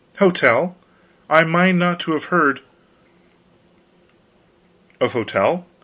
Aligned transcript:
"Hotel? 0.17 0.75
I 1.29 1.43
mind 1.43 1.77
not 1.77 1.99
to 1.99 2.13
have 2.13 2.23
heard" 2.33 2.61
"Of 4.99 5.13
hotel? 5.13 5.67